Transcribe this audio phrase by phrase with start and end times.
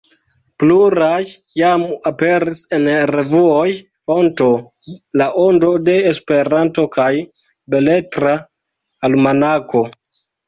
[0.61, 1.25] Pluraj
[1.59, 3.67] jam aperis en la revuoj
[4.09, 4.47] Fonto,
[5.21, 7.11] La Ondo de Esperanto kaj
[7.75, 8.33] Beletra
[9.09, 9.85] Almanako.